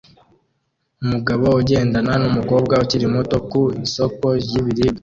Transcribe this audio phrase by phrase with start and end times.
[1.03, 4.99] Umugabo ugendana numukobwa ukiri muto ku isoko ryibiribwa